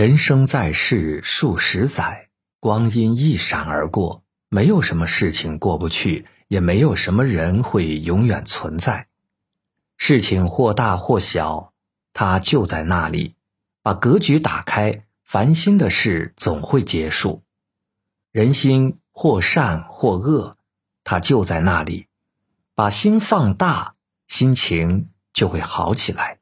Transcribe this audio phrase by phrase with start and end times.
[0.00, 9.08] 人生在世数十载，光阴一闪而过，没有什么事情过不去，也没有什么人会永远存在。
[9.98, 11.74] 事情或大或小，
[12.14, 13.34] 它就在那里。
[13.82, 17.42] 把格局打开，烦心的事总会结束。
[18.32, 20.56] 人心或善或恶，
[21.04, 22.06] 它就在那里。
[22.74, 23.96] 把心放大，
[24.28, 26.39] 心情就会好起来。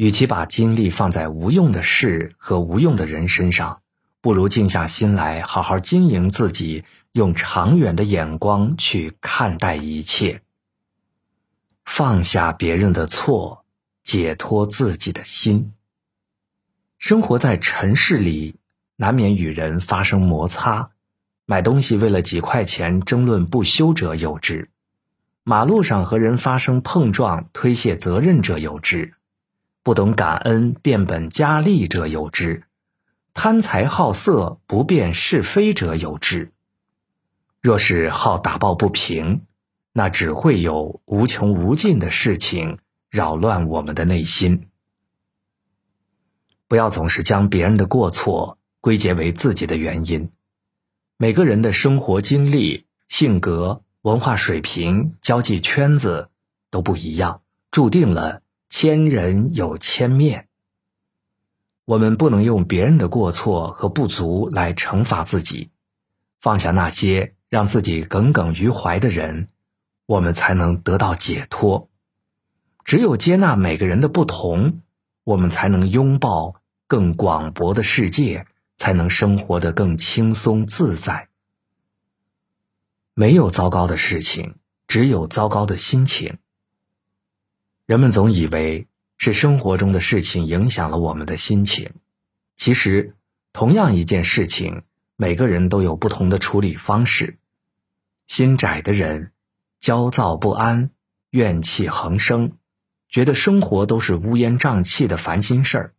[0.00, 3.82] 与其把精力放在无用的事和无用的人身上，
[4.22, 10.40] 不如静下心来，好好经营自己，用长远的眼光去看待一切，
[11.84, 13.66] 放下别人的错，
[14.02, 15.74] 解脱自己的心。
[16.96, 18.56] 生活在尘世里，
[18.96, 20.92] 难免与人发生摩擦，
[21.44, 24.70] 买东西为了几块钱争论不休者有之，
[25.44, 29.12] 马路上和人发生碰撞推卸责任者有之。
[29.82, 32.64] 不懂感恩、变本加厉者有之；
[33.32, 36.52] 贪财好色、不辨是非者有之。
[37.62, 39.46] 若是好打抱不平，
[39.92, 44.68] 那只会有无穷无尽的事情扰乱我们的内心。
[46.68, 50.30] 不要总是将别人的过错归结为自己的原因。
[51.16, 56.28] 每个人的生活经历、性格、文化水平、交际圈子
[56.70, 58.42] 都不一样，注定了。
[58.82, 60.48] 千人有千面，
[61.84, 65.68] 我们不能用别人的过错和不足来惩罚自己，
[66.40, 69.48] 放下那些让自己耿耿于怀的人，
[70.06, 71.90] 我们才能得到解脱。
[72.82, 74.80] 只有接纳每个人的不同，
[75.24, 76.54] 我们才能拥抱
[76.86, 81.28] 更广博的世界，才能生活得更轻松自在。
[83.12, 84.54] 没有糟糕的事情，
[84.86, 86.38] 只有糟糕的心情。
[87.90, 91.90] 人们总以为是生活中的事情影响了我们的心情，
[92.56, 93.16] 其实，
[93.52, 94.82] 同样一件事情，
[95.16, 97.38] 每个人都有不同的处理方式。
[98.28, 99.32] 心窄的人，
[99.80, 100.92] 焦躁不安，
[101.30, 102.52] 怨气横生，
[103.08, 105.90] 觉得生活都是乌烟瘴气的烦心事儿；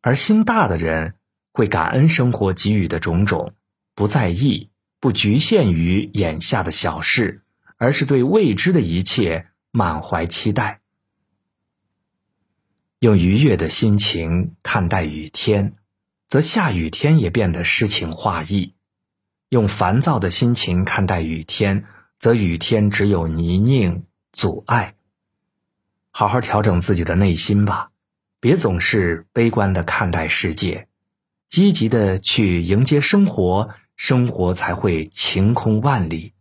[0.00, 1.16] 而心大的人，
[1.52, 3.52] 会感恩生活给予的种种，
[3.94, 7.42] 不在意，不局限于眼下的小事，
[7.76, 10.78] 而是对未知的一切满怀期待。
[13.02, 15.74] 用愉悦的心情看待雨天，
[16.28, 18.74] 则下雨天也变得诗情画意；
[19.48, 21.84] 用烦躁的心情看待雨天，
[22.20, 24.94] 则雨天只有泥泞阻碍。
[26.12, 27.90] 好好调整自己的内心吧，
[28.38, 30.86] 别总是悲观的看待世界，
[31.48, 36.34] 积极的去迎接生活，生活才会晴空万里。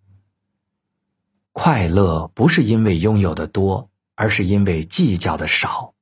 [1.54, 5.96] 快乐不是因为拥有的多，而是因为计较的少。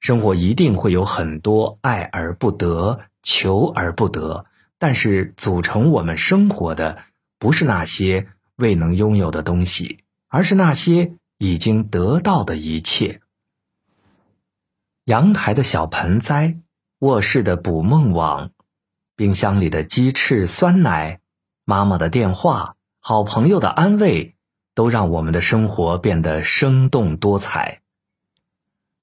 [0.00, 4.46] 生活一定会有很多爱而不得、求而不得，
[4.78, 6.98] 但是组成我们生活的
[7.38, 9.98] 不是那些未能拥有的东西，
[10.28, 13.20] 而是那些已经得到的一切。
[15.04, 16.58] 阳台的小盆栽，
[17.00, 18.50] 卧室的捕梦网，
[19.16, 21.20] 冰箱里的鸡翅酸奶，
[21.64, 24.36] 妈妈的电话，好朋友的安慰，
[24.74, 27.80] 都让我们的生活变得生动多彩。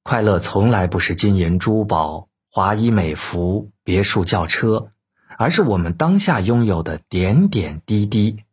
[0.07, 4.91] 快乐从来不是金银珠宝、华衣美服、别墅轿车，
[5.35, 8.43] 而是我们当下拥有的点点滴滴。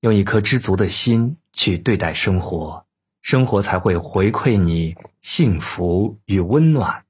[0.00, 2.84] 用一颗知足的心去对待生活，
[3.22, 7.04] 生活才会回馈你幸福与温暖。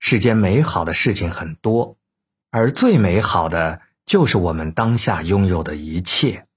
[0.00, 1.96] 世间美好的事情很多，
[2.50, 6.48] 而最美好的就是我们当下拥有的一切。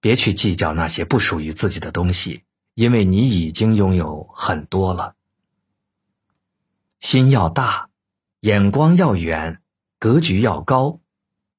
[0.00, 2.42] 别去计较那些不属于自己的东西。
[2.80, 5.14] 因为你已经拥有很多了，
[6.98, 7.90] 心要大，
[8.40, 9.60] 眼光要远，
[9.98, 10.98] 格局要高，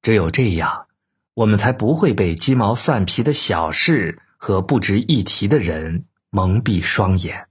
[0.01, 0.87] 只有这样，
[1.35, 7.49] 我们才不会被鸡毛蒜皮的小事和不值一提的人蒙蔽双眼。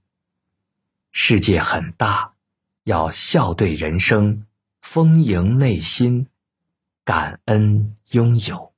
[1.13, 2.33] 世界很大，
[2.83, 4.45] 要笑对人生，
[4.81, 6.27] 丰盈内心，
[7.05, 8.70] 感恩拥有。